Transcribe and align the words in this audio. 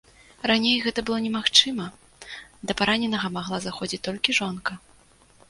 Раней 0.51 0.77
гэта 0.85 1.03
было 1.09 1.19
немагчыма, 1.25 1.85
да 2.71 2.77
параненага 2.81 3.27
магла 3.37 3.61
заходзіць 3.69 4.03
толькі 4.11 4.39
жонка. 4.41 4.73